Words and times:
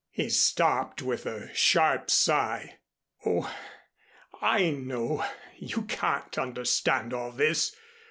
He 0.09 0.29
stopped, 0.31 1.03
with 1.03 1.27
a 1.27 1.53
sharp 1.53 2.09
sigh. 2.09 2.79
"Oh, 3.23 3.55
I 4.41 4.71
know 4.71 5.23
you 5.59 5.83
can't 5.83 6.39
understand 6.39 7.13
all 7.13 7.31
this. 7.31 7.75